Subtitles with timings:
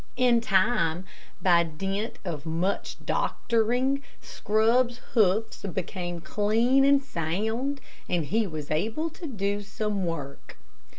[0.17, 1.05] In time,
[1.43, 9.11] by dint of much doctoring, Scrub's hoofs became clean and sound, and he was able
[9.11, 10.57] to do some work.